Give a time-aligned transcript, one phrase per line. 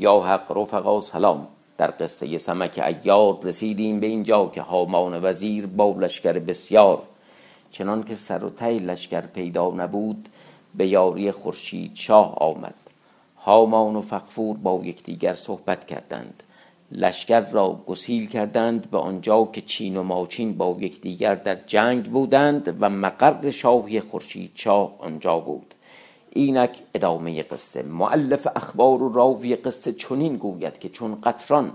[0.00, 1.59] یا حق رفقا سلام.
[1.80, 7.02] در قصه سمک عیار رسیدیم به اینجا که هامان وزیر با لشکر بسیار.
[7.70, 10.28] چنان که سر و ته لشکر پیدا نبود
[10.74, 12.74] به یاری خورشید شاه آمد.
[13.36, 16.42] هامان و فغفور با یکدیگر صحبت کردند.
[16.92, 22.76] لشکر را گسیل کردند به آنجا که چین و ماچین با یکدیگر در جنگ بودند
[22.80, 25.74] و مقر شاهی خورشید شاه آنجا بود.
[26.32, 27.82] اینک ادامه قصه.
[27.82, 31.72] معلف اخبار و راوی قصه چنین گوید که چون قطران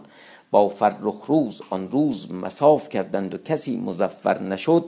[0.52, 4.86] با فرخ روز آن روز مساف کردند و کسی مزفر نشد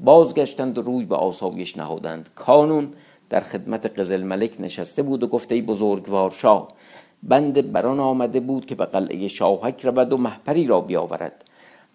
[0.00, 2.28] بازگشتند و روی به آسایش نهادند.
[2.34, 2.92] کانون
[3.30, 6.68] در خدمت قزل ملک نشسته بود و گفته بزرگوار شاه
[7.22, 11.44] بنده بران آمده بود که به قلعه شاهک رود و محپری را بیاورد.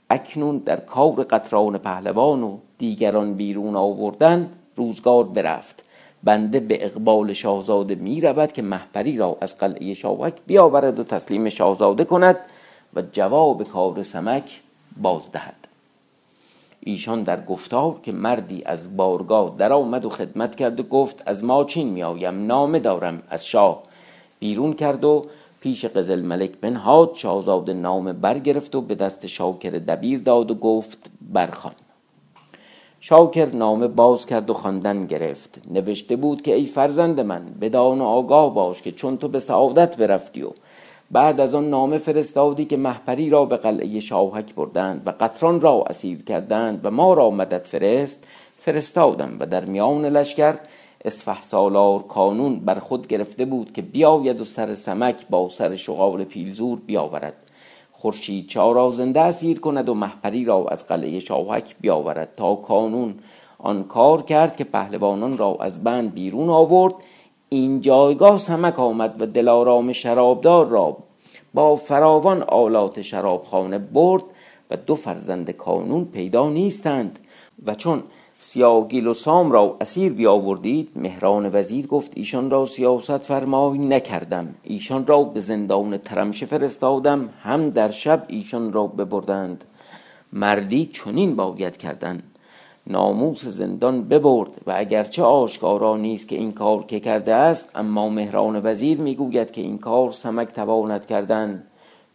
[0.10, 5.84] اکنون در کار قطران پهلوان و دیگران بیرون آوردن روزگار برفت.
[6.24, 11.50] بنده به اقبال شاهزاده می رود که محپری را از قلعه شاهک بیاورد و تسلیم
[11.50, 12.38] شاهزاده کند
[12.94, 14.62] و جواب کار سمک
[15.02, 15.68] بازدهد.
[16.80, 21.44] ایشان در گفتار که مردی از بارگاه در آمد و خدمت کرد و گفت از
[21.44, 23.84] ماچین می آیم نامه دارم از شاه.
[24.40, 25.26] بیرون کرد و
[25.60, 31.10] پیش قزل ملک بنهاد شاهزاده نامه برگرفت و به دست شاکر دبیر داد و گفت
[31.34, 31.74] برخوان.
[33.04, 35.62] شاکر نامه باز کرد و خواندن گرفت.
[35.72, 39.98] نوشته بود که ای فرزند من بدان و آگاه باش که چون تو به سعادت
[39.98, 40.50] برفتی و
[41.12, 45.84] بعد از آن نامه فرستادی که محپری را به قلعه شاهک بردند و قطران را
[45.90, 50.56] اسیر کردند و ما را مدد فرست فرستادم و در میان لشکر
[51.06, 56.24] اسفح سالار کانون بر خود گرفته بود که بیاید و سر سمک با سر شغال
[56.24, 57.51] پیلزور بیاورد.
[58.02, 63.16] خورشید چا را زنده اسیر کند و محپری را از قلعه شاهک بیاورد تا کانون
[63.60, 66.94] آن کار کرد که پهلوانان را از بند بیرون آورد.
[67.50, 70.98] این جایگاه سمک آمد و دلارام شرابدار را
[71.54, 74.24] با فراوان آلات شرابخانه برد
[74.72, 77.20] و دو فرزند کانون پیدا نیستند
[77.66, 78.04] و چون
[78.44, 84.56] سیاگیل و سام را اسیر بیاوردید؟ مهران وزیر گفت ایشان را سیاست فرمای نکردم.
[84.64, 87.30] ایشان را به زندان ترمشه فرستادم.
[87.42, 89.64] هم در شب ایشان را ببردند.
[90.34, 92.24] مردی چنین باید کردن
[92.88, 98.62] ناموس زندان ببرد و اگرچه آشکارا نیست که این کار که کرده است اما مهران
[98.64, 101.64] وزیر می‌گوید که این کار سمک تواند کردن.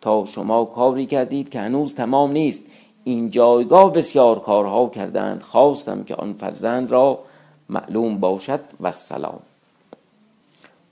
[0.01, 2.67] تا شما کاری کردید که هنوز تمام نیست.
[3.09, 7.19] این جایگاه بسیار کارها کردند خواستم که آن فرزند را
[7.69, 9.41] معلوم باشد و سلام.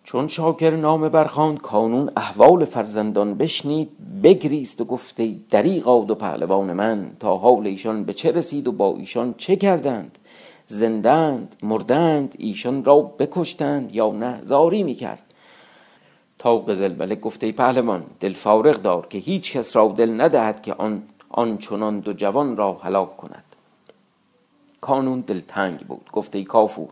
[0.05, 3.89] چون شاکر نامه برخواند کانون احوال فرزندان بشنید
[4.23, 8.97] بگریست و گفته دریغا دو پهلوان من تا حال ایشان به چه رسید و با
[8.97, 10.19] ایشان چه کردند؟
[10.69, 15.23] زندند مردند ایشان را بکشتند یا نه؟ زاری می‌کرد.
[16.39, 20.75] تا قزل ملک گفته پهلوان دل فارغ دار که هیچ کس را دل ندهد که
[20.75, 21.03] آن
[21.37, 23.45] آنچنان دو جوان را هلاک کند.
[24.81, 26.89] کانون دلتنگ بود گفته ای کافور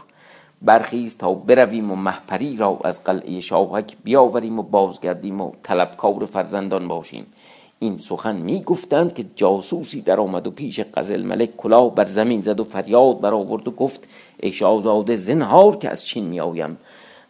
[0.63, 6.89] برخیز تا برویم و محپری را از قلعه شاهک بیاوریم و بازگردیم و طلبکار فرزندان
[6.89, 7.27] باشیم.
[7.79, 12.41] این سخن می گفتند که جاسوسی در آمد و پیش قزل ملک کلاه بر زمین
[12.41, 14.09] زد و فریاد برآورد و گفت
[14.41, 16.79] ای شاهزاده زنهار که از چین می آیم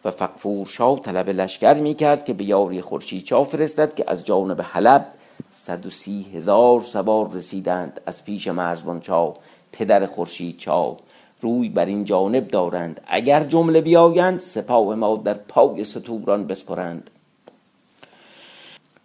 [0.05, 4.25] و فقفور شاه طلب لشکر می کرد که به یاری خورشید شاه فرستد که از
[4.25, 5.07] جانب حلب
[5.49, 9.33] صد و سی هزار سوار رسیدند از پیش مرزبان چاو
[9.71, 10.97] پدر خورشید چاو.
[11.41, 17.09] روی بر این جانب دارند اگر جمله بیایند سپاه ما در پای ستوران بسپرند.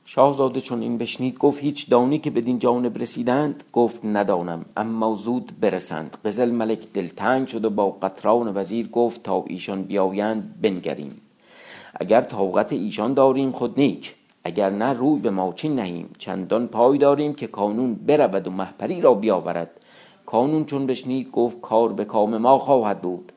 [0.05, 5.53] شاهزاده چون این بشنید گفت هیچ دانی که بدین جانب رسیدند؟ گفت ندانم اما زود
[5.61, 6.17] برسند.
[6.25, 11.21] قزل ملک دلتنگ شد و با قطران وزیر گفت تا ایشان بیایند بنگریم.
[12.01, 14.15] اگر طاقت ایشان داریم خود نیک.
[14.45, 19.15] اگر نه روی به ماچین نهیم چندان پای داریم که کانون برود و محپری را
[19.15, 19.71] بیاورد.
[20.27, 23.33] کانون چون بشنید گفت کار به کام ما خواهد بود.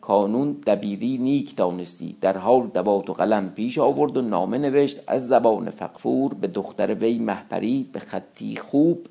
[0.00, 5.28] کانون دبیری نیک دانستی در حال دوات و قلم پیش آورد و نامه نوشت از
[5.28, 9.06] زبان فقفور به دختر وی محپری به خطی خوب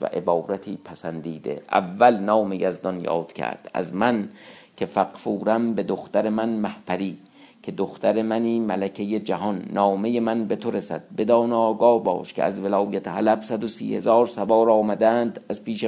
[0.00, 1.62] و عبارتی پسندیده.
[1.72, 3.70] اول نام یزدان یاد کرد.
[3.74, 4.28] از من
[4.76, 7.18] که فقفورم به دختر من محپری
[7.68, 11.02] که دختر منی ملکه جهان نامه من به تو رسد.
[11.18, 15.84] بدان آگاه باش که از ولایت حلب صد و سی هزار سوار آمدند از پیش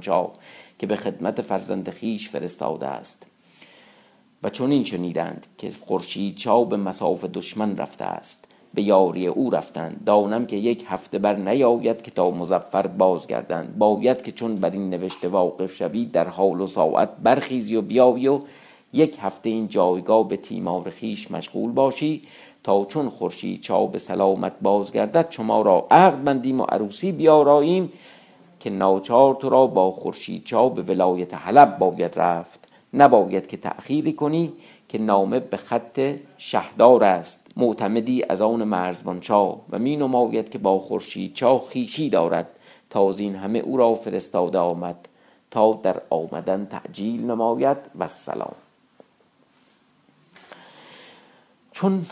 [0.00, 0.32] شاه
[0.78, 3.26] که به خدمت فرزند خیش فرستاده است.
[4.42, 8.48] و چون این شنیدند که خورشید چا به مساف دشمن رفته است.
[8.74, 10.04] به یاری او رفتند.
[10.06, 13.78] دانم که یک هفته بر نیاید که تا مزفر بازگردند.
[13.78, 18.28] باید که چون بر این نوشته واقف شوی در حال و ساعت برخیزی و بیاوی
[18.28, 18.40] و
[18.94, 22.22] یک هفته این جایگاه به تیمار خیش مشغول باشی
[22.64, 27.92] تا چون خورشید چا به سلامت بازگردد شما را عقد بندیم و عروسی بیاراییم
[28.60, 32.68] که ناچار تو را با خورشید چا به ولایت حلب باید رفت.
[32.94, 34.52] نباید که تأخیری کنی
[34.88, 37.46] که نامه به خط شهدار است.
[37.56, 42.48] معتمدی از آن مرزبان چا و می نماید که با خورشید چا خیشی دارد.
[42.90, 45.08] تا از این همه او را فرستاده آمد.
[45.50, 47.76] تا در آمدن تعجیل نماید.
[47.98, 48.63] و سلام.
[51.74, 52.06] چون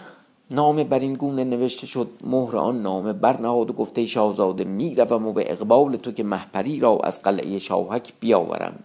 [0.50, 5.32] نامه بر این گونه نوشته شد مهر آن نامه برنهاد و گفته شاهزاده می‌روم و
[5.32, 8.78] به اقبال تو که محپری را از قلعه شاهک بیاورم.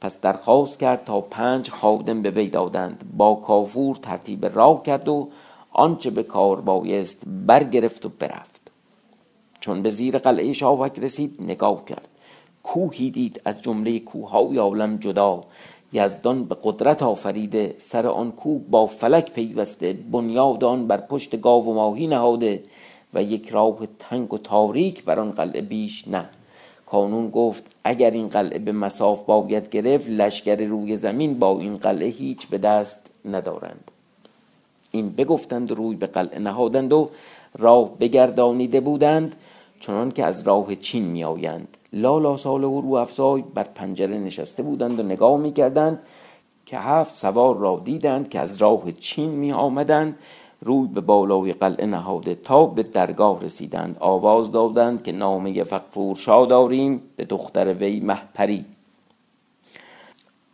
[0.00, 3.04] پس درخواست کرد تا پنج خادم به وی دادند.
[3.16, 5.28] با کافور ترتیب راه کرد و
[5.72, 8.70] آنچه به کار بایست برگرفت و برفت.
[9.60, 12.08] چون به زیر قلعه شاهک رسید نگاه کرد.
[12.62, 15.40] کوهی دید از جمله کوههای عالم جدا.
[15.92, 21.64] یزدان به قدرت آفریده سر آن کوه با فلک پیوسته بنیاد آن بر پشت گاو
[21.64, 22.62] و ماهی نهاده
[23.14, 26.28] و یک راه تنگ و تاریک بر آن قلعه بیش نه.
[26.86, 32.08] کانون گفت اگر این قلعه به مساف باید گرفت لشکر روی زمین با این قلعه
[32.08, 33.90] هیچ به دست ندارند.
[34.90, 37.10] این بگفتند روی به قلعه نهادند و
[37.58, 39.34] راه بگردانیده بودند
[39.80, 44.62] چنان که از راه چین می آیند لالا سال و رو افزای بر پنجره نشسته
[44.62, 46.02] بودند و نگاه می کردند
[46.66, 50.18] که هفت سوار را دیدند که از راه چین می آمدند
[50.60, 53.96] روی به بالای قلعه نهاده تا به درگاه رسیدند.
[54.00, 58.64] آواز دادند که نامه فقفور شا داریم به دختر وی محپری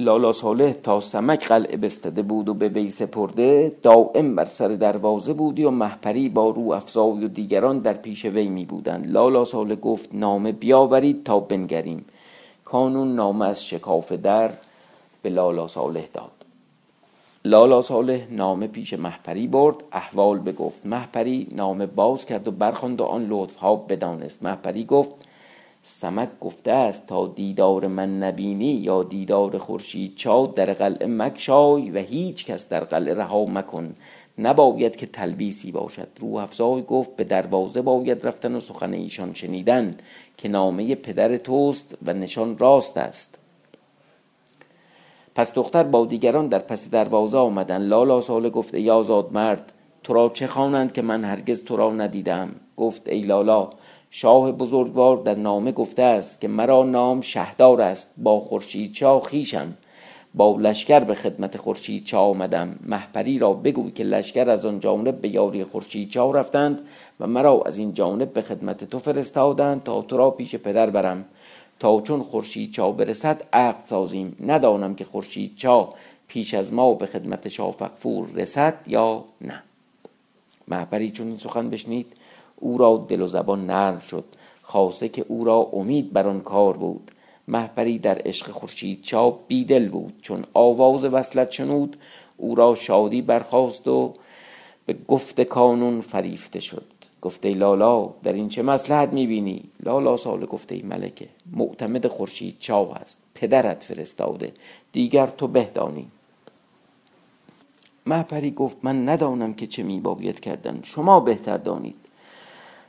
[0.04, 5.32] لالا صالح تا سمک قلعه بستده بود و به وی سپرده دائم بر سر دروازه
[5.32, 9.74] بودی و محپری با رو افزای و دیگران در پیش وی می بودند لالا صالح
[9.74, 12.04] گفت نامه بیاورید تا بنگریم.
[12.64, 14.50] کانون نامه از شکاف در
[15.22, 16.30] به لالا صالح داد.
[17.44, 23.04] لالا صالح نامه پیش محپری برد احوال بگفت محپری نامه باز کرد و برخواند و
[23.04, 24.42] آن لطف ها بدانست.
[24.42, 25.10] محپری گفت
[25.86, 31.98] سمک گفته است تا دیدار من نبینی یا دیدار خورشید چا در قلعه مکشای و
[31.98, 33.94] هیچ کس در قلعه رها مکن.
[34.38, 36.08] نباید که تلبیسی باشد.
[36.20, 39.94] روح افزای گفت به دروازه باید رفتن و سخن ایشان شنیدن
[40.36, 43.38] که نامه پدر توست و نشان راست است.
[45.34, 47.82] پس دختر با دیگران در پس دروازه آمدن.
[47.82, 49.72] لالا ساله گفت ای آزاد مرد
[50.02, 53.70] تو را چه خوانند که من هرگز تو را ندیدم؟ گفت ای لالا
[54.16, 59.74] شاه بزرگوار در نامه گفته است که مرا نام شهدار است با خورشید چا خیشم
[60.34, 62.78] با لشکر به خدمت خورشید چا آمدم.
[62.86, 66.80] محپری را بگوی که لشکر از آن جانب به یاری خورشید چا رفتند
[67.20, 71.24] و مرا از این جانب به خدمت تو فرستادند تا تو را پیش پدر برم.
[71.78, 74.36] تا چون خورشید چا برسد عقد سازیم.
[74.46, 75.94] ندانم که خورشید چا
[76.28, 79.62] پیش از ما به خدمت شاه فقفور رسد یا نه.
[80.68, 82.12] محپری چون این سخن بشنید.
[82.56, 84.24] او را دل و زبان نرم شد.
[84.62, 87.10] خاصه که او را امید بر آن کار بود.
[87.48, 90.14] محپری در عشق خورشید چا بیدل بود.
[90.22, 91.96] چون آواز وصلت شنود
[92.36, 94.14] او را شادی برخاست و
[94.86, 96.84] به گفت کانون فریفته شد.
[97.22, 103.18] گفته لالا در این چه مسلحت می‌بینی؟ لالا سال گفته ملکه معتمد خورشید چاو است.
[103.34, 104.52] پدرت فرستاده.
[104.92, 106.06] دیگر تو بهدانی.
[108.06, 110.80] محپری گفت من ندانم که چه میباید کردن.
[110.82, 112.03] شما بهتر دانید.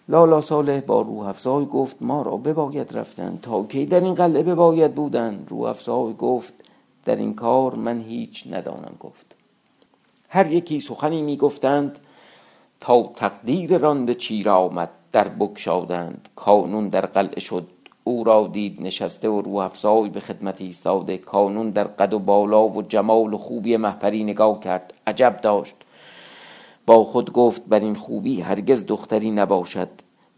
[0.09, 1.33] لالا صالح با روح
[1.65, 6.53] گفت ما را بباید رفتن تا کی در این قلعه بباید بودن؟ روح افزای گفت
[7.05, 9.35] در این کار من هیچ ندانم گفت.
[10.29, 11.99] هر یکی سخنی می‌گفتند
[12.79, 17.67] تا تقدیر رانده چیر آمد در بکشادند کانون در قلعه شد
[18.03, 19.69] او را دید نشسته و روح
[20.09, 21.17] به خدمت ایستاده.
[21.17, 25.75] کانون در قد و بالا و جمال و خوبی محپری نگاه کرد عجب داشت.
[26.85, 29.89] با خود گفت بر این خوبی هرگز دختری نباشد.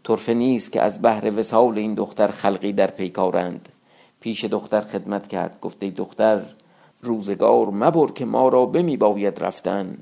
[0.04, 3.68] طرفه نیست که از بهر وسال این دختر خلقی در پیکارند
[4.20, 6.42] پیش دختر خدمت کرد گفته ای دختر
[7.02, 9.98] روزگار مبر که ما را بمی باید رفتن.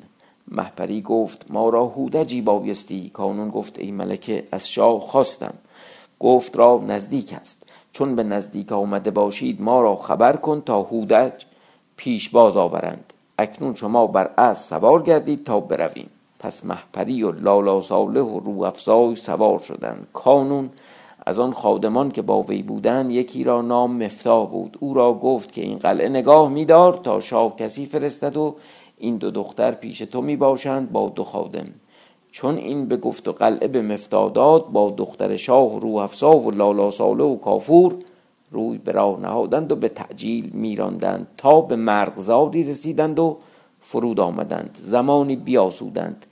[0.48, 3.10] محپری گفت ما را هودجی بایستی.
[3.14, 5.54] کانون گفت ای ملکه از شاه خواستم.
[6.20, 7.66] گفت را نزدیک است.
[7.92, 11.44] چون به نزدیک آمده باشید ما را خبر کن تا هودج
[11.96, 13.12] پیش باز آورند.
[13.38, 16.10] اکنون شما بر اسب سوار گردید تا برویم.
[16.38, 20.06] پس محپری و لالا صالح و رو افزای سوار شدند.
[20.12, 20.70] کانون
[21.26, 24.76] از آن خادمان که با وی بودند یکی را نام مفتاح بود.
[24.80, 28.56] او را گفت که این قلعه نگاه میدار تا شاه کسی فرستد و
[28.98, 31.66] این دو دختر پیش تو می باشند با دو خادم.
[32.30, 36.36] چون این به گفت و قلعه به مفتاح داد با دختر شاه و روح افزا
[36.36, 37.94] و لالا ساله و کافور
[38.50, 43.36] روی به راه نهادند و به تعجیل میراندند تا به مرغزاری رسیدند و
[43.88, 46.26] فرود آمدند زمانی بیاسودند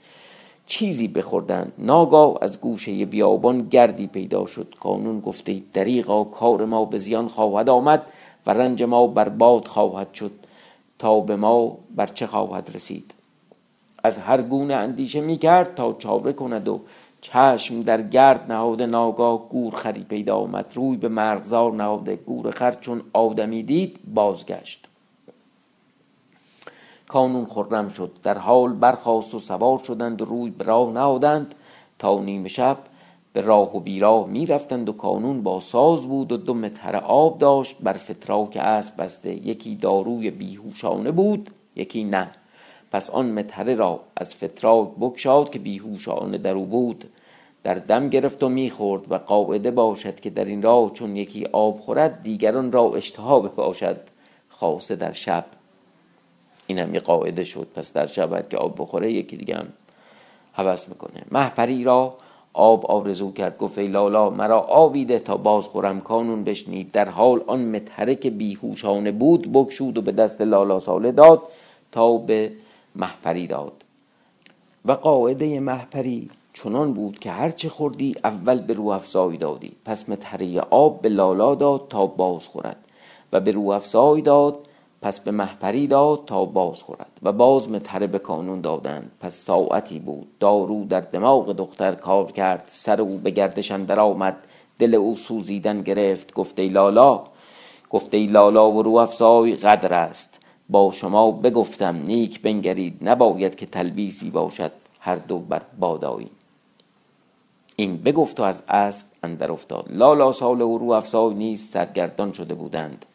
[0.65, 1.73] چیزی بخوردند.
[1.77, 4.75] ناگاه از گوشه بیابان گردی پیدا شد.
[4.79, 8.01] قانون گفته دریغا کار ما به زیان خواهد آمد
[8.45, 10.31] و رنج ما برباد خواهد شد.
[10.99, 13.13] تا به ما بر چه خواهد رسید؟
[14.03, 16.81] از هر گونه اندیشه می کرد تا چاره کند و
[17.21, 18.85] چشم در گرد نهاده.
[18.85, 20.73] ناگاه گور خری پیدا آمد.
[20.75, 22.15] روی به مرغزار نهاده.
[22.15, 24.87] گور خر چون آدمی دید بازگشت.
[27.07, 28.11] کانون خرم شد.
[28.23, 31.55] در حال برخاست و سوار شدند و روی به راه نهادند.
[31.99, 32.77] تا نیمه شب
[33.33, 37.37] به راه و بیراه می رفتند و کانون با ساز بود و دو متر آب
[37.37, 37.75] داشت.
[37.79, 39.47] بر فتراک اسب بسته.
[39.47, 42.29] یکی داروی بیهوشانه بود یکی نه.
[42.91, 47.05] پس آن متره را از فتراک بکشاد که بیهوشانه در او بود.
[47.63, 51.79] در دم گرفت و می‌خورد و قاعده باشد که در این راه چون یکی آب
[51.79, 53.97] خورد دیگران را اشتها باشد
[54.49, 55.45] خاصه در شب.
[56.67, 57.67] این هم یه قاعده شد.
[57.75, 59.67] پس در شب که آب بخوره یکی دیگه هم
[60.53, 61.21] حوث می‌کنه.
[61.31, 62.13] محپری را
[62.53, 63.57] آب آرزو کرد.
[63.57, 66.01] گفت ای لالا مرا آبیده تا باز خورم.
[66.01, 66.91] کانون بشنید.
[66.91, 71.41] در حال آن متحرک بیهوشانه بود بکشود و به دست لالا ساله داد
[71.91, 72.51] تا به
[72.95, 73.73] محپری داد.
[74.85, 79.71] و قاعده محپری چنان بود که هرچه خوردی اول به رو افزای دادی.
[79.85, 82.77] پس متحره آب به لالا داد تا باز خورد.
[83.31, 84.59] و به رو افزای داد
[85.05, 89.11] پس به محپری داد تا باز خورد و باز متحره به کانون دادند.
[89.19, 90.27] پس ساعتی بود.
[90.39, 92.67] دارو در دماغ دختر کار کرد.
[92.67, 94.37] سر او به گردش اندر آمد.
[94.79, 96.33] دل او سوزیدن گرفت.
[96.33, 97.23] گفته لالا
[97.89, 100.39] گفته لالا و رو افزای قدر است.
[100.69, 102.97] با شما بگفتم نیک بنگرید.
[103.01, 106.29] نباید که تلبیسی باشد هر دو بر بادایی.
[107.75, 109.85] این بگفت و از اسب اندر افتاد.
[109.89, 113.05] لالا سال و رو افزای نیز سرگردان شده بودند.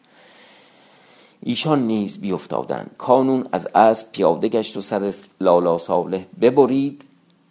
[1.43, 7.05] ایشان نیز بیافتادند کانون از اسب پیاده گشت و سر لالا صالح ببرید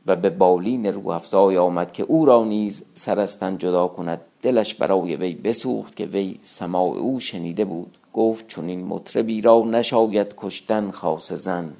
[0.07, 4.21] و به بالین رو افزای آمد که او را نیز سرستن جدا کند.
[4.41, 7.97] دلش برای وی بسوخت که وی سماع او شنیده بود.
[8.13, 11.73] گفت چون این مطربی را نشاید کشتن خاص زن.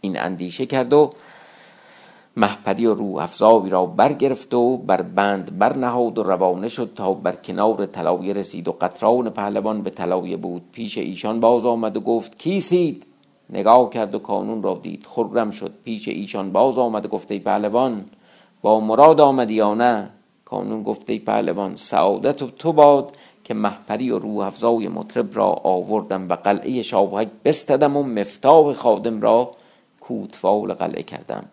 [0.00, 1.12] این اندیشه کرد و
[2.36, 7.32] محپدی و رو افزایی را برگرفت و بر بند برنهاد و روانه شد تا بر
[7.32, 10.62] کنار طلایه رسید و قطران پهلوان به طلایه بود.
[10.72, 13.06] پیش ایشان باز آمد و گفت کیسید؟
[13.50, 15.06] نگاه کرد و کانون را دید.
[15.06, 15.72] خرم شد.
[15.84, 18.04] پیش ایشان باز آمد و گفته پهلوان
[18.62, 20.10] با مراد آمدی یا نه؟
[20.44, 26.28] کانون گفته پهلوان سعادت و تو باد که محپری و روح افزای مطرب را آوردم
[26.28, 29.50] و قلعه شاوهک بستدم و مفتاح خادم را
[30.00, 31.44] کوتفال قلعه کردم.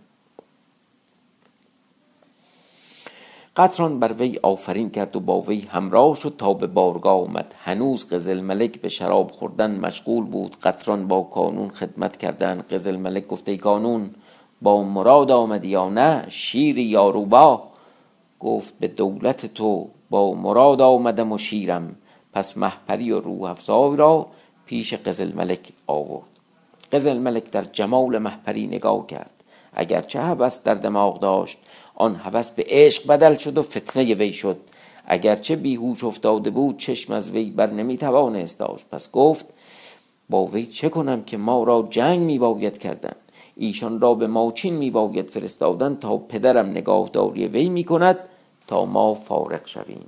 [3.55, 7.55] قطران بر وی آفرین کرد و با وی همراه شد تا به بارگاه آمد.
[7.57, 10.55] هنوز قزل ملک به شراب خوردن مشغول بود.
[10.63, 14.09] قطران با کانون خدمت کردن قزل ملک گفته کانون
[14.61, 17.63] با مراد آمدی یا نه؟ شیر یاروبا؟
[18.39, 21.95] گفت به دولت تو با مراد آمدم و شیرم.
[22.33, 24.27] پس محپری و روح افزای را
[24.65, 26.29] پیش قزل ملک آورد.
[26.91, 29.31] قزل ملک در جمال محپری نگاه کرد.
[29.73, 31.57] اگرچه هوس در دماغ داشت
[32.01, 34.57] آن هوس به عشق بدل شد و فتنه وی شد.
[35.05, 38.85] اگرچه بیهوش افتاده بود چشم از وی بر نمی توانست داشت.
[38.91, 39.45] پس گفت
[40.29, 43.15] با وی چه کنم که ما را جنگ می باید کردن؟
[43.57, 48.19] ایشان را به ماچین می باید فرستادن تا پدرم نگاهداری وی می کند
[48.67, 50.05] تا ما فارغ شویم.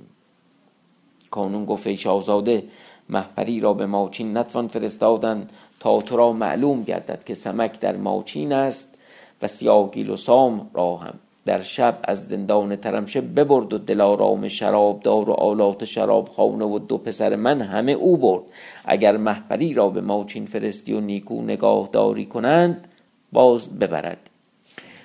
[1.30, 2.64] کانون گفت ای شاهزاده
[3.08, 5.48] محپری را به ماچین نتوان فرستادن
[5.80, 8.94] تا تو را معلوم گردد که سمک در ماچین است
[9.42, 11.14] و سیاگیل و سام را هم
[11.46, 16.98] در شب از زندان ترمشه ببرد و دلارام شرابدار و آلات شراب خانه و دو
[16.98, 18.42] پسر من همه او برد.
[18.84, 22.88] اگر محپری را به ماچین فرستی و نیکو نگاهداری کنند
[23.32, 24.30] باز ببرد.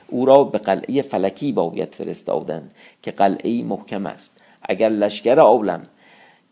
[0.07, 2.69] او را به قلعه فلکی باید فرستادن
[3.01, 4.41] که قلعه محکم است.
[4.61, 5.81] اگر لشکر عالم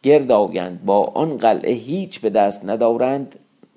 [0.03, 3.36] گرد آیند با آن قلعه هیچ به دست ندارند.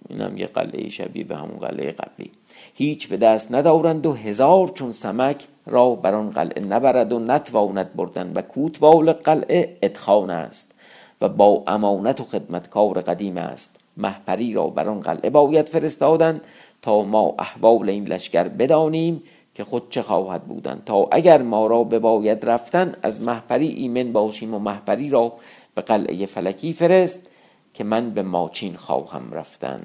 [0.09, 2.31] اینم یه قلعه شبیه به همون قلعه قبلی.
[2.75, 7.95] هیچ به دست ندارند و هزار چون سمک را بر آن قلعه نبرد و نتواند
[7.95, 10.75] بردن و کوتوال قلعه ادخان است
[11.21, 13.81] و با امانت و خدمتکار قدیم است.
[13.97, 16.41] محپری را بر آن قلعه باید فرستادن
[16.83, 19.23] تا ما احوال این لشکر بدانیم
[19.55, 20.83] که خود چه خواهد بودن.
[20.87, 25.33] تا اگر ما را بباید رفتن از محپری ایمن باشیم و محپری را
[25.75, 27.31] به قلعه فلکی فرست
[27.75, 29.83] که من به ماچین خواهم رفتن.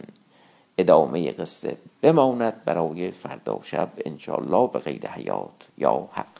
[0.77, 6.34] ادامه قصه بماند برای فردا شب انشالله به قید حیات یا حق.